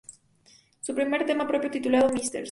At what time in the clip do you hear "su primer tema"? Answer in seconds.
0.79-1.47